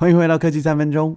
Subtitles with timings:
[0.00, 1.16] 欢迎回到科技三分钟。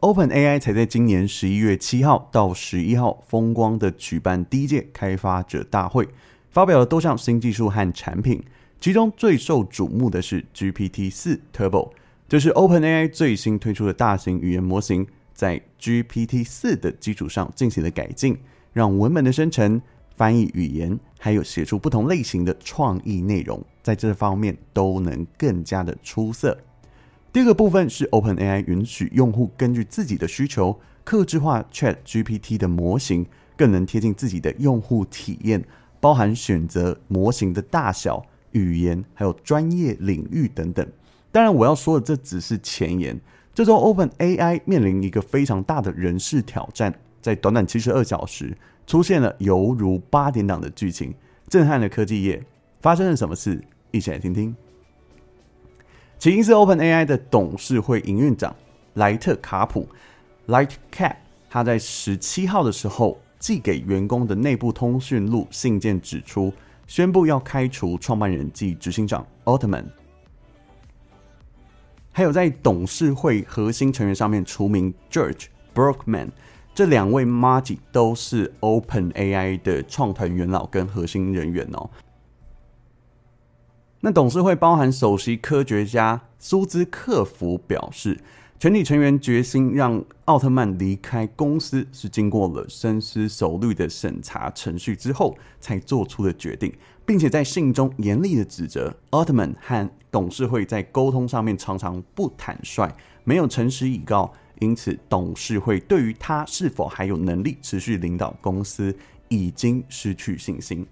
[0.00, 6.08] OpenAI 才在今年十一月七号到十一号风光的举办第一届开发者大会，
[6.48, 8.42] 发表了多项新技术和产品。
[8.80, 11.90] 其中最受瞩目的是 GPT 四 Turbo，
[12.26, 18.38] 这是 OpenAI 最新推出的大型语言模型，在 GPT 四的基础上进行了改进，
[18.72, 19.82] 让文本的生成、
[20.16, 26.56] 翻译语言，还有写出不同类型的创意内容，在这方面都能更加的出色。
[27.34, 33.26] 第二个部分是 OpenAI 允许用户根据自己的需求，客制化 ChatGPT 的模型，
[33.56, 35.64] 更能贴近自己的用户体验，
[35.98, 40.86] 包含选择模型的大小、语言，还有专业领域等等。
[41.32, 43.20] 当然，我要说的这只是前言。
[43.52, 48.56] 这周 OpenAI 面临一个非常大的人事挑战，在短短七十二小时，
[48.86, 51.12] 出现了犹如八点档的剧情，
[51.48, 52.40] 震撼了科技业。
[52.80, 53.60] 发生了什么事？
[53.90, 54.54] 一起来听听。
[56.24, 58.56] 起因是 OpenAI 的董事会营运长
[58.94, 59.86] 莱特卡普
[60.46, 61.16] （Lightcap），
[61.50, 66.50] 他在十七号的时候寄给员工的内部通讯录信件指出，
[66.86, 69.84] 宣布要开除创办人及执行长 Altman，
[72.10, 76.30] 还有在董事会核心成员上面除名 George Brookman
[76.74, 81.90] 这两位麻吉都是 OpenAI 的创团元老跟核心人员哦。
[84.04, 88.20] 那董事会包含首席科学家苏兹克福表示，
[88.58, 96.70] 全体成员决心让奥特曼离开公司是经过了深思熟虑的审查程序之后才做出的决定，
[97.06, 102.94] 并且在信中严厉的指责奥特曼和董事会在沟通上面常常不坦率，
[103.24, 108.94] 没有诚实以告，因此董事会对于他是否还有能力持续领导公司
[109.30, 110.86] 已经失去信心。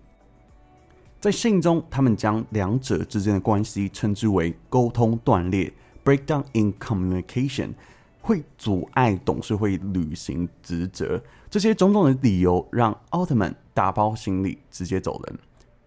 [1.23, 5.73] 在信中，他们将两者之间的关系称之为沟通断裂
[6.05, 7.69] （breakdown in communication），
[8.20, 11.23] 会阻碍董事会履行职责。
[11.48, 15.38] 这些种种的理由让奥特曼打包行李直接走人。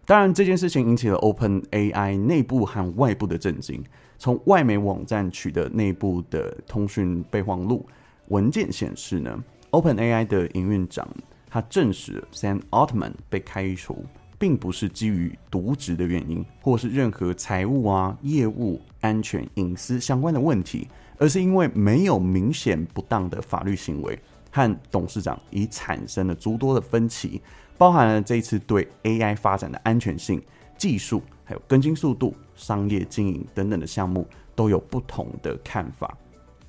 [0.06, 3.84] 当然，这件事情引起了 OpenAI 内部和外部的震惊。
[4.18, 7.86] 从外媒网站取得内部的通讯备忘录
[8.30, 11.06] 文件显示呢，OpenAI 的营运长
[11.50, 14.06] 他证实 Sam Altman 被开除。
[14.46, 24.16] 并不是基于渎职的原因，或是任何财务啊、业务、安全、隐私相关的问题，而是因为没有明显不当的法律行为，
[24.52, 27.42] 和董事长已产生了诸多的分歧，
[27.76, 30.40] 包含了这一次对 AI 发展的安全性、
[30.78, 36.16] 技术、还有更新速度、商业经营等等的项目都有不同的看法。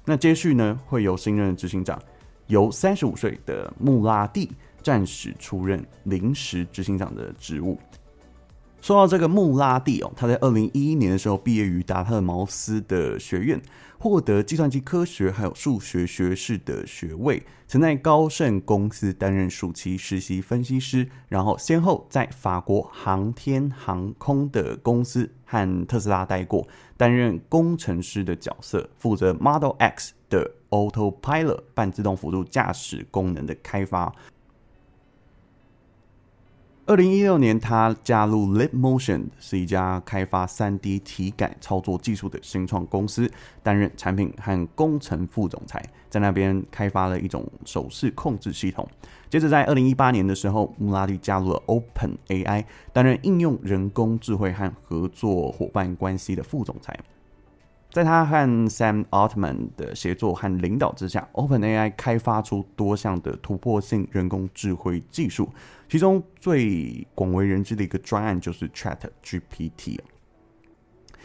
[0.03, 2.01] 那接续呢，会由新任执行长，
[2.47, 4.51] 由三十五岁的穆拉蒂。
[4.87, 7.77] 暂时出任临时执行长的职务。
[8.81, 13.61] 说到这个穆拉蒂哦，他在二零一一年的时候毕业于达特茅斯的学院，
[13.99, 26.65] 获得计算机科学还有数学学士的学位，曾在高盛公司担任暑期实习分析师，然后先后在法国航天航空的公司和特斯拉待过，
[26.97, 34.15] 担任工程师的角色，负责 Model X 的 Autopilot 半自动辅助驾驶功能的开发。
[36.89, 43.29] 二零一六年，他加入 Leap Motion，是一家开发三 D 体感操作技术的新创公司，
[43.61, 48.89] 担任产品和工程副总裁，在那边开发了一种手势控制系统。
[49.29, 56.97] 接着，在二零一八年的时候，穆拉蒂加入了 OpenAI，担任应用人工智慧和合作伙伴关系的副总裁。
[57.93, 65.49] 在他和 Sam Altman 的协作和领导之下，OpenAI 开发出多项的突破性人工智慧技术，
[65.89, 69.99] 其中最广为人知的一个专案就是 ChatGPT。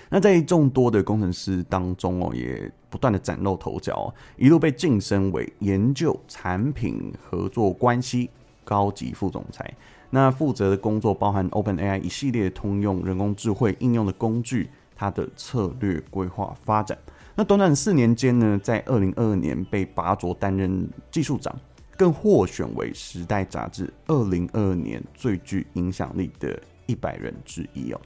[0.09, 8.29] 那在众多的工程师当中哦，也不断的崭露头角，一路被晋升为研究产品合作关系
[8.63, 9.73] 高级副总裁。
[10.09, 14.69] 那负责的工作包含 OpenAI 一系列通用人工智慧应用的工具。
[15.01, 16.95] 他的策略规划发展，
[17.33, 21.51] 那短短四年间呢，在二零二二年被拔擢担任技术长，
[21.97, 27.99] 更获选为《时代》杂志二零二二年最具影响力的一百人之一哦。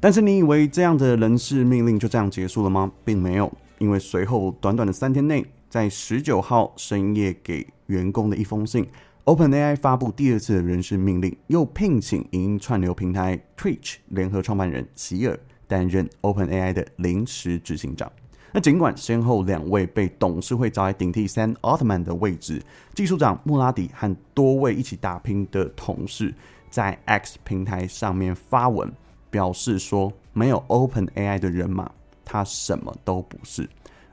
[0.00, 2.90] 但是你以为这样的人事命令就这样结束了吗？
[3.04, 8.86] 并没有，因为随后短短的三天内，在十九号深夜给员工的一封信
[9.26, 15.38] ，OpenAI 发布第二次的人事命令，又聘请影音串流平台 Twitch 联合创办人席尔。
[15.66, 18.10] 担任 OpenAI 的临时执行长。
[18.52, 22.62] 那尽管先后两位被董事会找来顶替 Sam Altman 的位置，
[22.94, 26.32] 技术长穆拉蒂和多位一起打拼的同事
[26.70, 28.90] 在 X 平台上面发文
[29.30, 31.90] 表示说，没有 OpenAI 的人马，
[32.24, 33.68] 他什么都不是。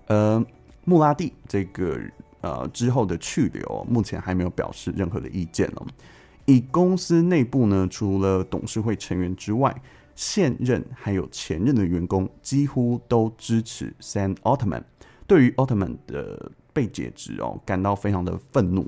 [0.07, 0.45] 而
[0.83, 1.97] 穆拉蒂这个
[2.41, 5.87] 呃之后的去留，目前还没有表示任何的意见哦。
[6.45, 9.73] 以公司内部呢，除了董事会成员之外，
[10.15, 14.83] 现任还有前任的员工几乎都支持 Sam Altman。
[15.25, 18.85] 对于奥特曼的被解职哦，感到非常的愤怒。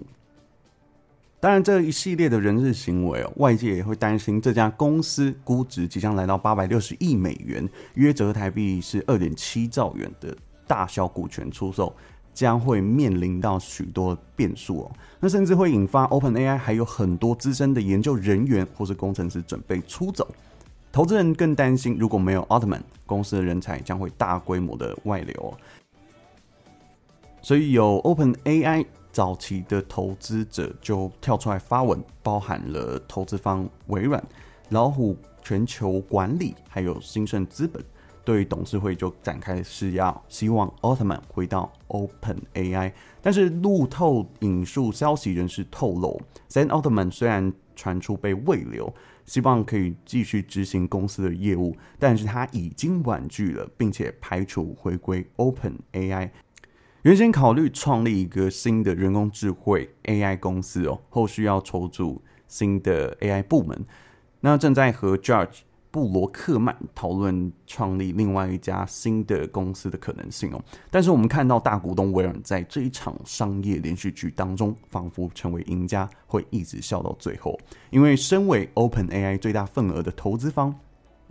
[1.40, 10.36] 当然，这一系列的人事行为哦，外界也会担心这家公司估值即将来到八百六十亿美元，约折台币是二点七兆元的
[10.66, 11.96] 大小股权出售，
[12.34, 14.92] 将会面临到许多变数哦。
[15.20, 20.28] 那甚至会引发 OpenAI 还有很多资深的研究人员或是工程师准备出走。
[20.96, 25.54] 投资人更担心，如果没有奥特曼，公司的人才将会大规模的外流。
[27.42, 34.24] 所以有 OpenAI 早期的投资者就跳出来发文，包含了投资方微软、
[34.70, 37.84] 老虎全球管理，还有兴盛资本，
[38.24, 42.94] 对董事会就展开施压，希望奥特曼回到 OpenAI。
[43.22, 48.94] 但是路透引述消息人士透露，Sam Altman 虽然传出被慰留，
[49.26, 56.30] 希望可以继续执行公司的业务，但是他已经婉拒了，并且排除回归 OpenAI。
[57.02, 63.86] 原先考虑创立一个新的人工智慧 AI 公司哦，后续要筹组新的 AI 部门，
[64.42, 65.60] 那正在和 Judge
[65.96, 70.62] 布罗克曼讨论创立另外一家新的公司的可能性哦。
[70.92, 77.58] 但是我们看到大股东微软在这一场商业连续剧当中，仿佛成为赢家，会一直笑到最后。
[77.92, 80.78] 因为身为 OpenAI 最大份额的投资方，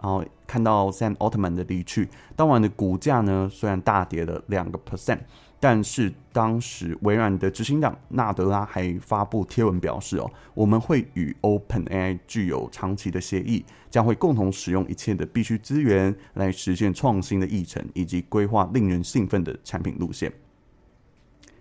[0.05, 2.07] 然后看到 Sam Altman 的离去，
[2.37, 5.21] 当晚的股价呢，虽然大跌了两个 percent。
[5.59, 20.31] 但是当时微软的执行长纳德拉还发布贴文表示：“哦，我们会与 OpenAI 具有长期的协议，将会共同使用一切的必须资源来实现创新的议程，以及规划令人兴奋的产品路线。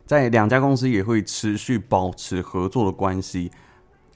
[0.06, 3.50] 在两家公司也会持续保持合作的关系。”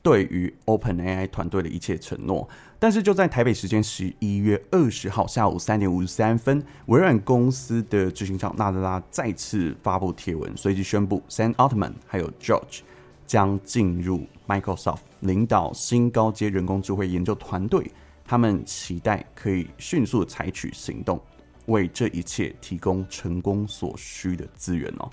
[0.08, 2.48] 对于 OpenAI 团队的一切承诺，
[2.80, 12.80] 但是就在台北时间十一月二十号下午三点五十三分，微软公司的执行长纳德拉再次发布贴文，随即宣布 Sam Altman 还有 George
[13.26, 17.92] 将进入 Microsoft 领导新高阶人工智慧研究团队，
[18.24, 21.20] 他们期待可以迅速采取行动，
[21.66, 25.12] 为这一切提供成功所需的资源哦。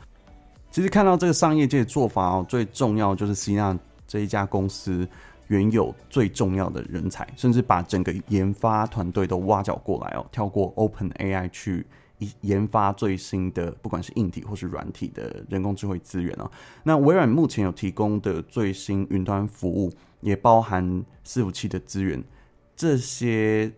[0.70, 3.76] 其实看到这个商业界做法哦，最重要就是吸纳。
[4.06, 5.08] 这一家公司
[5.48, 11.86] 原有最重要的人才，甚至把整个研发团队都挖角过来哦，跳过 OpenAI 去
[12.40, 16.50] 研发最新的，不管是硬体或是软体的人工智慧资源哦。
[16.82, 22.22] 那微软目前有提供的最新云端服务，也包含伺服器的资源，
[22.74, 23.70] 这些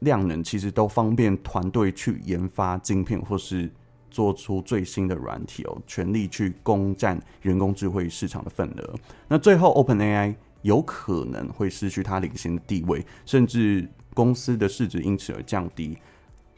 [0.00, 3.70] 量能其实都方便团队去研发晶片或是。
[4.16, 8.94] 做出最新的软体哦，全力去攻占人工智慧市场的份额。
[9.28, 15.98] 那最后，OpenAI 有可能会失去它领先的地位，甚至公司的市值因此而降低。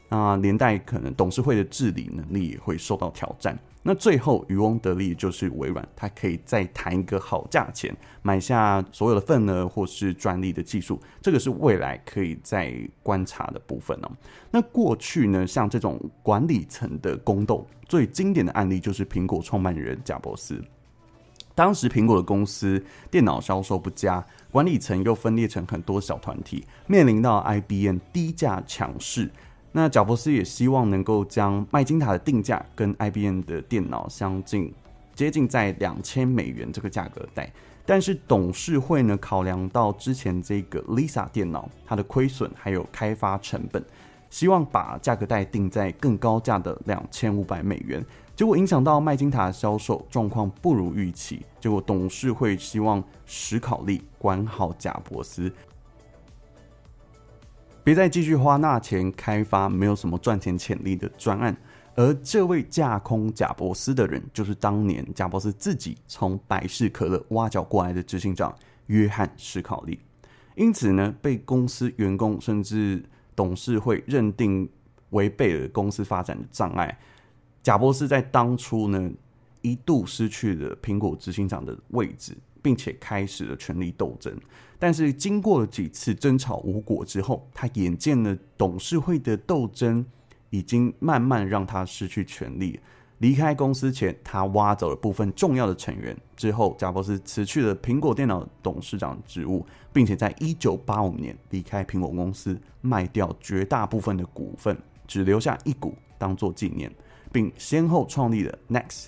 [0.09, 3.57] 那连带可能董事会的治理能力也会受到挑战。
[3.81, 14.11] 那最后渔翁得利就是微软，它可以再谈一个好价钱，买下所有的份额或是专利的技术，这个是未来可以再观察的部分哦。
[14.51, 20.61] 那过去呢，像这种管理层的宫斗，最经典的案例就是苹果创办人贾伯斯。
[21.55, 29.29] 当时苹果的公司电脑销售不佳，管理层又分裂成很多小团体，面临到 IBM 低价抢势。
[29.71, 34.73] 那贾伯斯也希望能够将麦金塔的定价跟 IBM 的电脑相近，
[35.13, 37.51] 接近在两千美元这个价格带，
[37.85, 43.83] 但是董事会呢，考量到之前这个 Lisa 电脑它的亏损还有开发成本，
[44.31, 48.03] 希望把价格带定在更高价的两千五百美元，
[48.35, 55.53] 结果影响到麦金塔销售状况不如预期，结果董事会希望史考利管好贾伯斯。
[57.83, 61.55] 别再继续花那钱开发没有什么赚钱潜力的专案，
[61.95, 68.53] 而这位架空贾伯斯的人，就是当年贾伯斯自己从百事可乐挖角过来的执行长
[68.87, 69.99] 约翰史考利。
[70.55, 73.03] 因此呢，被公司员工甚至
[73.35, 74.69] 董事会认定
[75.11, 76.99] 违背了公司发展的障碍。
[77.63, 79.09] 贾伯斯在当初呢，
[79.61, 82.37] 一度失去了苹果执行长的位置。
[82.61, 84.35] 并且开始了权力斗争，
[84.77, 90.05] 但是经过了几次争吵无果之后，他眼见了董事会的斗争
[90.49, 92.79] 已经慢慢让他失去权力。
[93.19, 96.15] 离开公司前，他挖走了部分重要的成员。
[96.37, 106.89] 之后，贾伯斯辞去了苹果电脑董事长职务，并且在一九八五年离开苹果公司，卖掉绝大部分的股份，只留下一股当做纪念。
[107.31, 109.07] 并先后创立了 Next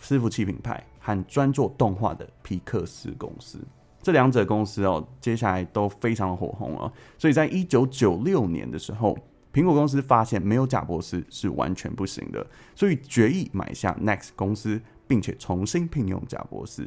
[0.00, 3.58] 伺服器品牌和专做动画的皮克斯公司。
[4.02, 6.92] 这两者公司哦，接下来都非常火红哦。
[7.16, 9.16] 所以在一九九六年的时候，
[9.54, 16.86] 苹果公司发现没有贾伯斯是完全不行的，所以决议买下 Next 公司，并且重新聘用贾伯斯。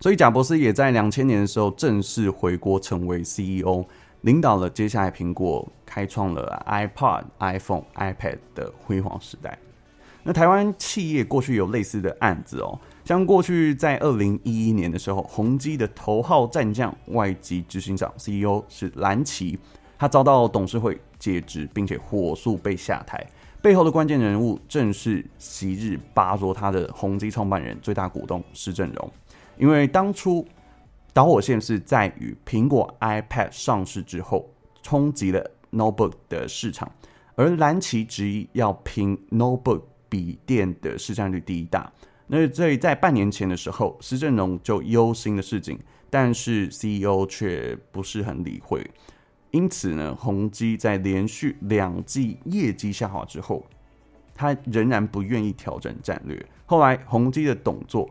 [0.00, 3.84] 所以贾博斯也在两千年的时候正式回国成为 CEO，
[4.22, 9.58] 领导了接下来苹果开创了 iPod、iPhone、iPad 的辉煌时代。
[10.22, 19.58] 那台湾企业过去有类似的案子哦，像过去在二零一一年的时候，宏基的头号战将、外籍执行长 CEO 是蓝旗，
[19.98, 23.26] 他遭到董事会解职，并且火速被下台。
[23.62, 29.12] 背后的关键人物正是昔日拔擢他的宏基创办人、最大股东施正荣。
[29.58, 30.46] 因为当初
[31.12, 34.48] 导火线是在于苹果 iPad 上市之后，
[34.82, 36.90] 冲击了 Notebook 的市场，
[37.34, 39.82] 而蓝旗执意要拼 Notebook。
[40.10, 41.90] 笔电的市占率第一大，
[42.26, 45.78] 那所以在半年前的时候，施正荣就忧心的事情，
[46.10, 48.84] 但是 CEO 却不是很理会，
[49.52, 53.64] 因此呢，宏基在连续两季业绩下滑之后，
[54.34, 56.44] 他仍然不愿意调整战略。
[56.66, 58.10] 后来，宏基的董座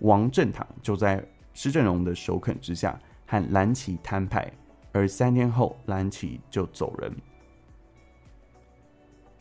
[0.00, 4.52] 王正堂就在施正荣的首肯之下和蓝旗摊牌，
[4.92, 7.12] 而三天后，蓝旗就走人。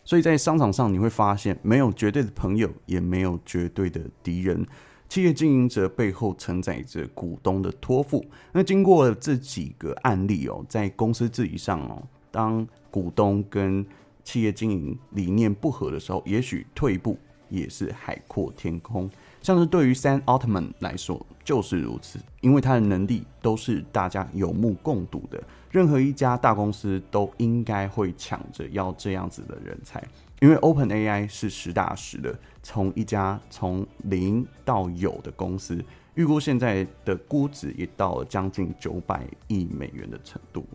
[0.09, 4.65] 所以在商场上，你会发现没有绝对的朋友，也没有绝对的敌人。
[5.07, 8.25] 企业经营者背后承载着股东的托付。
[8.51, 12.01] 那经过了这几个案例哦，在公司治理上哦，
[12.31, 13.85] 当股东跟
[14.23, 17.15] 企业经营理念不合的时候，也许退一步
[17.47, 19.07] 也是海阔天空。
[19.41, 25.41] 像是对于 Sam Altman 来说就是如此，因为他的能力都是大家有目共睹的。
[25.71, 30.03] 任何一家大公司都应该会抢着要这样子的人才，
[30.39, 35.83] 因为 OpenAI 是实打实的，从一家从零到有的公司，
[36.15, 40.65] 预估现在的估值也到了将近九百亿美元的程度。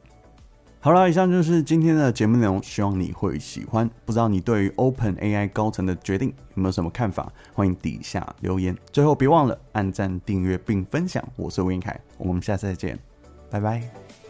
[0.84, 3.88] 好了，以上就是今天的节目内容，希望你会喜欢。
[4.04, 7.32] 不知道你对于 OpenAI 高层的决定有没有什么看法？
[7.54, 8.76] 欢迎底下留言。
[8.92, 11.26] 最后别忘了按赞、订阅并分享。
[11.36, 12.98] 我是吴彦凯，我们下次再见，
[13.50, 14.23] 拜拜。